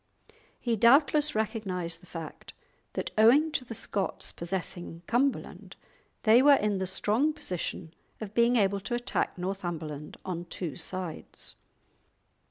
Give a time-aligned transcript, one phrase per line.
[0.59, 2.53] He doubtless recognised the fact
[2.93, 5.75] that owing to the Scots possessing Cumberland
[6.23, 11.55] they were in the strong position of being able to attack Northumberland on two sides.